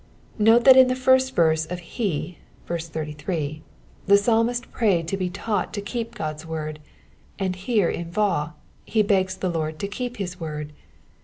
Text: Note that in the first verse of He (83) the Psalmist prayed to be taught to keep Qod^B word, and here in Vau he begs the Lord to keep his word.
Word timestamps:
Note 0.39 0.63
that 0.63 0.75
in 0.75 0.87
the 0.87 0.95
first 0.95 1.35
verse 1.35 1.67
of 1.67 1.77
He 1.79 2.39
(83) 2.67 3.61
the 4.07 4.17
Psalmist 4.17 4.71
prayed 4.71 5.07
to 5.09 5.15
be 5.15 5.29
taught 5.29 5.75
to 5.75 5.79
keep 5.81 6.15
Qod^B 6.15 6.43
word, 6.45 6.79
and 7.37 7.55
here 7.55 7.87
in 7.87 8.09
Vau 8.09 8.53
he 8.83 9.03
begs 9.03 9.37
the 9.37 9.49
Lord 9.51 9.77
to 9.77 9.87
keep 9.87 10.17
his 10.17 10.39
word. 10.39 10.73